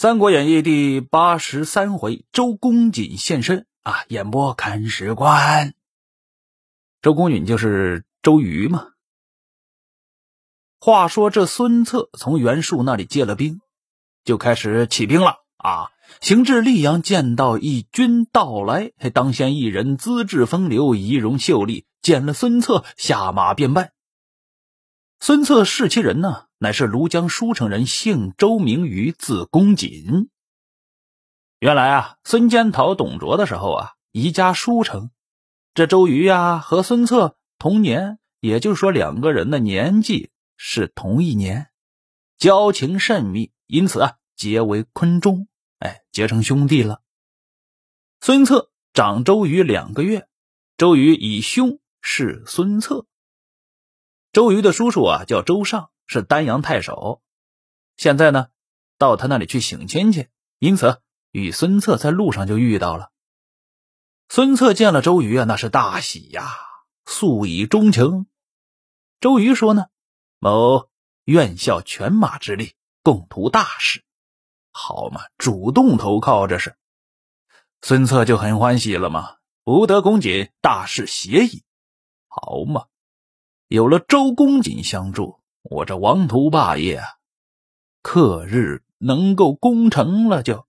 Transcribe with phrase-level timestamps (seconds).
[0.00, 4.06] 三国演义》第八十三回，周公瑾现身啊！
[4.08, 5.74] 演播看史官。
[7.02, 8.86] 周公瑾就是周瑜嘛。
[10.78, 13.60] 话说这孙策从袁术那里借了兵，
[14.24, 15.90] 就开始起兵了啊！
[16.22, 23.92] 行至溧阳，见到一军到来，当先一人资质风流，仪容秀丽，见了孙策，下马便拜。
[25.20, 26.46] 孙策是其人呢。
[26.62, 30.28] 乃是庐江舒城人，姓周，名瑜，字公瑾。
[31.58, 35.10] 原来啊，孙坚讨董卓的时候啊，移家舒城。
[35.72, 41.70] 这周瑜呀和孙策同年，也就是说两个人的年纪是同一年，
[42.36, 47.00] 交情甚密，因此啊结为昆仲，哎，结成兄弟了。
[48.20, 50.28] 孙策长周瑜两个月，
[50.76, 53.06] 周瑜以兄是孙策。
[54.30, 55.88] 周瑜的叔叔啊叫周尚。
[56.10, 57.22] 是丹阳太守，
[57.96, 58.48] 现在呢，
[58.98, 60.28] 到他那里去省亲去，
[60.58, 61.00] 因此
[61.30, 63.12] 与孙策在路上就遇到了。
[64.28, 66.52] 孙策见了周瑜啊，那是大喜呀，
[67.06, 68.26] 素以钟情。
[69.20, 69.86] 周瑜说呢
[70.40, 70.88] ：“某
[71.26, 74.02] 愿效犬马之力，共图大事，
[74.72, 76.74] 好嘛，主动投靠这是。”
[77.82, 81.62] 孙策就很欢喜了嘛，吾得公瑾，大事协矣，
[82.26, 82.86] 好嘛，
[83.68, 85.39] 有了周公瑾相助。
[85.62, 87.06] 我这王图霸业啊，
[88.02, 90.66] 克日能够攻城了，就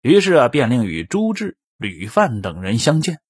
[0.00, 3.20] 于是啊，便令与朱志、吕范等人相见。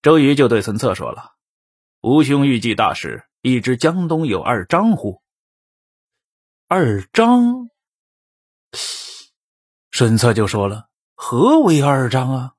[0.00, 1.34] 周瑜就对孙策说了
[2.00, 5.22] ：“吾兄欲记大事，一知江东有二张乎？”
[6.66, 7.68] 二张，
[9.90, 12.54] 孙策就说了：“何为二张啊？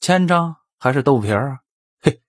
[0.00, 1.60] 千张还是豆皮儿啊？”
[2.00, 2.22] 嘿，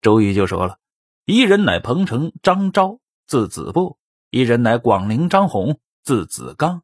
[0.00, 0.78] 周瑜就说了。
[1.24, 3.96] 一人乃彭城张昭，字子布；
[4.30, 6.82] 一人乃广陵张宏，字子刚。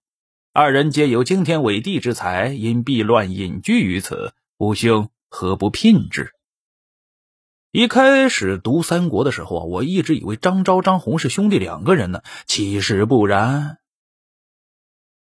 [0.52, 4.34] 二人皆有惊天伟地之才，因避乱隐居于此。
[4.58, 6.32] 吾兄何不聘之？
[7.72, 13.78] 一开始读三国的时候啊，我一直以为张昭、张宏是兄弟两个人呢，其实不然。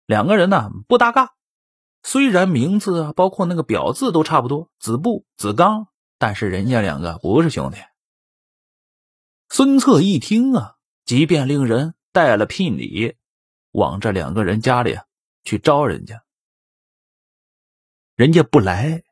[0.07, 1.33] 两个人呢不搭嘎，
[2.05, 7.79] 虽然名字啊，包括那个表字都差不多，子布、子刚，但是人家两个不是兄弟。
[9.53, 13.17] 孙策一听啊，即便令人带了聘礼，
[13.73, 14.97] 往这两个人家里
[15.43, 16.23] 去招人家，
[18.15, 19.03] 人家不来。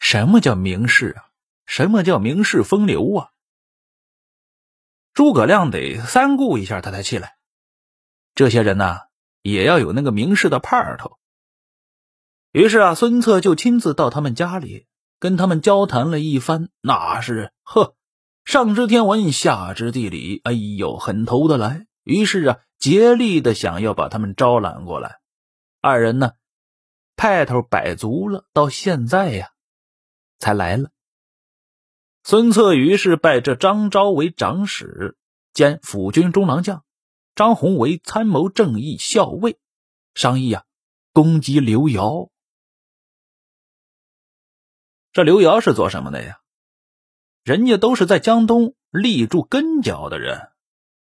[0.00, 1.30] 什么叫名士啊？
[1.66, 3.30] 什么叫名士风流啊？
[5.14, 7.38] 诸葛亮得三顾一下他才起来。
[8.34, 8.98] 这些人呢，
[9.42, 11.16] 也要有那个名士的派头。
[12.50, 14.88] 于是啊，孙策就亲自到他们家里，
[15.20, 17.94] 跟他们交谈了一番，那是呵。
[18.46, 21.88] 上知天文，下知地理，哎呦，很投得来。
[22.04, 25.18] 于是啊，竭力的想要把他们招揽过来。
[25.80, 26.30] 二人呢，
[27.16, 29.50] 派头摆足了，到现在呀，
[30.38, 30.90] 才来了。
[32.22, 35.18] 孙策于是拜这张昭为长史
[35.52, 36.84] 兼辅军中郎将，
[37.34, 39.58] 张宏为参谋正义校尉，
[40.14, 40.64] 商议呀，
[41.12, 42.30] 攻击刘繇。
[45.12, 46.38] 这刘繇是做什么的呀？
[47.46, 50.48] 人家都是在江东立住根脚的人，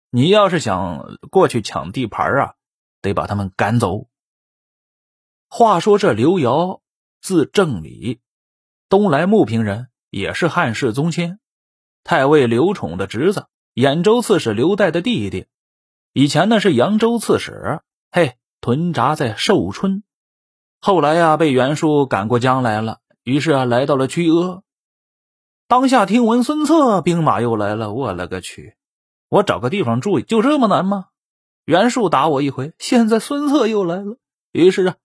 [0.09, 2.55] 你要是想过去抢地盘啊，
[3.03, 4.07] 得把他们赶走。
[5.51, 6.81] 话说这刘繇
[7.21, 8.19] 字正礼，
[8.89, 11.39] 东莱牟平人，也是汉室宗亲，
[12.03, 13.45] 太尉刘宠的侄子，
[13.75, 15.49] 兖州刺史刘岱的弟弟。
[16.15, 20.03] 以前呢是扬州刺史，嘿，屯扎在寿春，
[20.81, 24.63] 后来呀被袁术赶过江来了，于是啊来到了曲阿。
[25.73, 28.77] 当下听闻孙策兵马又来了，我勒个去！
[29.31, 31.07] 我找个地方住就这么难吗？
[31.65, 34.19] 袁术打我一回，现在孙策又来了。
[34.51, 34.97] 于是啊，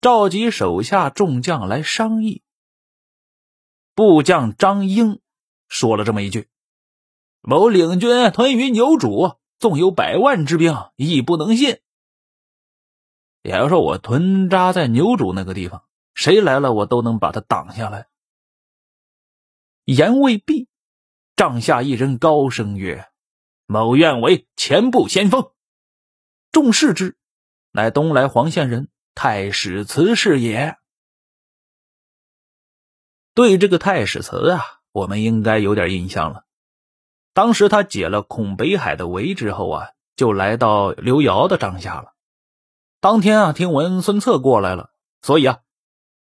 [0.00, 2.42] 召集手下众将来商议。
[3.94, 5.20] 部将张英
[5.68, 6.48] 说了这么一句
[7.46, 11.80] ：“某领军屯于牛渚，纵有百万之兵，亦不能信。”
[13.44, 15.82] 也要说，我屯扎在牛渚那个地方，
[16.14, 18.06] 谁来了，我都能把他挡下来。
[19.84, 20.68] 言未毕，
[21.36, 23.08] 帐下一人高声曰
[23.66, 25.50] ：“某愿为前部先锋。”
[26.52, 27.16] 众视之，
[27.72, 30.78] 乃东莱黄县人太史慈是也。
[33.34, 36.44] 对这个太史慈啊，我们应该有点印象了。
[37.32, 42.14] 当时他解了孔北海的围之后啊，就来到刘繇的帐下了。
[43.00, 44.90] 当天啊，听闻孙策过来了，
[45.20, 45.58] 所以啊，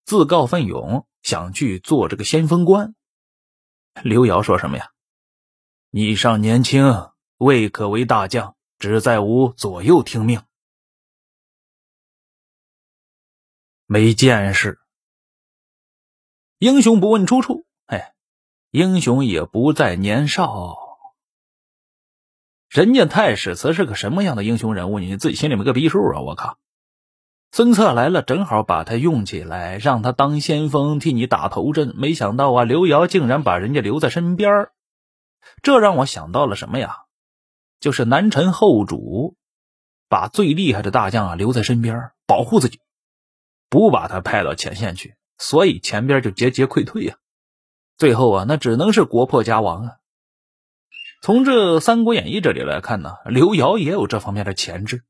[0.05, 2.95] 自告奋勇想去做这个先锋官。
[4.05, 4.91] 刘瑶说什么呀？
[5.91, 10.43] 你尚年轻，未可为大将，只在吾左右听命。
[13.87, 14.79] 没见识。
[16.59, 18.15] 英雄不问出处，哎，
[18.71, 20.77] 英雄也不在年少。
[22.69, 26.59] 人家太史慈是个什么样的英雄人物，你自己心里没个逼数啊，我靠。
[27.51, 31.95] 孙策来了，正好把他用起来，让他当先锋，替你打头阵。
[31.97, 34.69] 没想到啊，刘瑶竟然把人家留在身边
[35.63, 36.95] 这让我想到了什么呀？
[37.81, 39.37] 就是南陈后主
[40.09, 42.81] 把最厉害的大将啊留在身边保护自己，
[43.71, 47.17] 不把他派到前线去，所以前边就节节溃退呀。
[47.97, 49.93] 最后啊，那只能是国破家亡啊。
[51.23, 55.03] 从这《三国演义》这里来看呢，刘瑶也有这方面的潜质。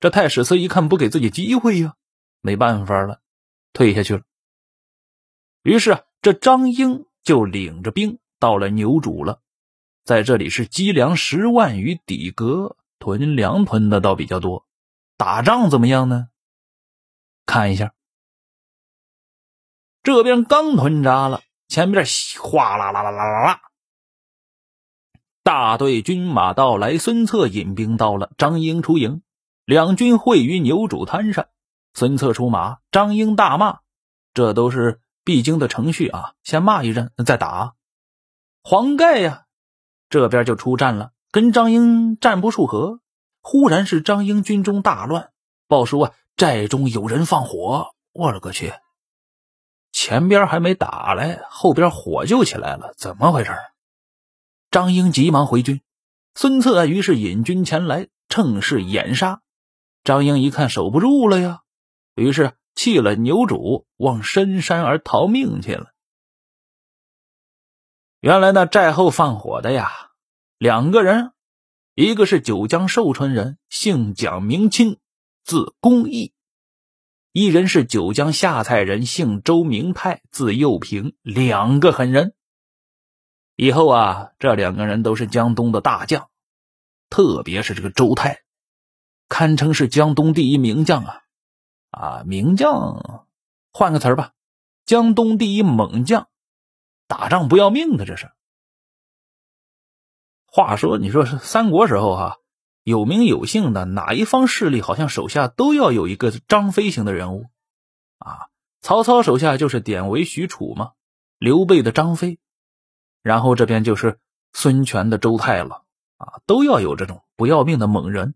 [0.00, 1.94] 这太史慈一看不给自己机会呀，
[2.40, 3.20] 没办法了，
[3.72, 4.22] 退下去了。
[5.62, 9.40] 于是啊，这张英就领着兵到了牛渚了。
[10.04, 14.66] 在这里是积粮十万余底格，囤粮囤的倒比较多。
[15.16, 16.28] 打仗怎么样呢？
[17.44, 17.92] 看一下，
[20.02, 22.04] 这边刚屯扎了，前边
[22.40, 23.60] 哗啦啦啦啦啦啦。
[25.42, 29.22] 大队军马到来，孙策引兵到了，张英出营，
[29.68, 31.46] 两军会于牛渚滩上。
[31.92, 33.80] 孙策出马，张英大骂，
[34.32, 36.32] 这都是必经的程序啊！
[36.42, 37.74] 先骂一阵，再打。
[38.62, 39.44] 黄盖呀，
[40.08, 43.00] 这边就出战了，跟张英战不数合，
[43.42, 45.32] 忽然是张英军中大乱，
[45.66, 47.88] 报说啊，寨中有人放火！
[48.12, 48.72] 我勒个去，
[49.92, 53.50] 前边还没打来，后边火就起来了，怎么回事？
[54.70, 55.82] 张英急忙回军，
[56.34, 59.42] 孙策于是引军前来，趁势掩杀。
[60.08, 61.60] 张英一看守不住了呀，
[62.14, 65.92] 于是弃了牛主，往深山而逃命去了。
[68.20, 69.90] 原来那寨后放火的呀，
[70.56, 71.32] 两个人，
[71.94, 74.96] 一个是九江寿春人，姓蒋名钦，
[75.44, 76.32] 字公义；
[77.32, 81.16] 一人是九江下蔡人，姓周名泰，字幼平。
[81.20, 82.32] 两个狠人。
[83.56, 86.30] 以后啊，这两个人都是江东的大将，
[87.10, 88.40] 特别是这个周泰，
[89.28, 91.22] 堪称是江东第一名将啊！
[91.90, 93.26] 啊，名将，
[93.72, 94.32] 换个词儿吧，
[94.84, 96.28] 江东第一猛将，
[97.06, 98.30] 打仗不要命的这是。
[100.46, 102.38] 话说，你说是三国时候哈，
[102.82, 107.46] 有名有姓的哪一方势力，好像手下都要有一个张飞型的人物
[108.18, 108.48] 啊。
[108.80, 110.92] 曹操手下就是典韦、许褚嘛，
[111.38, 112.38] 刘备的张飞。
[113.22, 114.18] 然后这边就是
[114.52, 115.84] 孙权的周泰了
[116.16, 118.34] 啊，都要有这种不要命的猛人。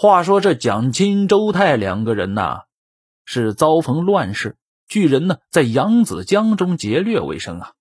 [0.00, 2.62] 话说这蒋钦、周泰两个人呐，
[3.26, 4.56] 是遭逢乱世，
[4.88, 7.72] 巨人呢在扬子江中劫掠为生啊。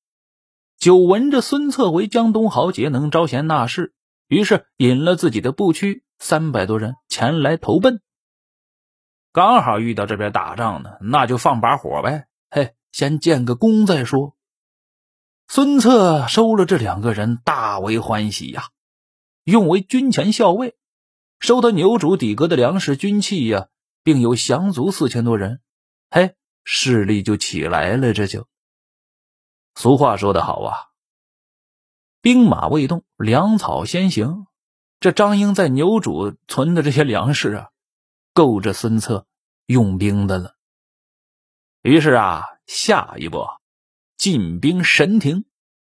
[0.77, 3.93] 久闻着孙策为江东豪杰，能招贤纳士，
[4.27, 8.01] 于是引了自己的部区三百多人前来投奔。
[9.31, 14.35] 刚好遇到这边打仗呢，那就放把火呗，嘿，先建个功再说。
[15.47, 18.63] 孙策收了这两个人，大为欢喜呀，
[19.45, 20.75] 用为军前校尉，
[21.39, 23.69] 收他牛主底格的粮食军器呀，
[24.03, 25.61] 并有降卒四千多人，
[26.09, 28.13] 嘿，势力就起来了。
[28.13, 28.47] 这就
[29.75, 30.75] 俗话说得好啊，
[32.21, 34.45] 兵马未动，粮草先行。
[34.99, 37.69] 这张英在牛主存的这些粮食啊，
[38.33, 39.25] 够着孙策
[39.65, 40.55] 用兵的了。
[41.81, 43.47] 于是啊，下一步。
[44.17, 45.45] 进兵神亭。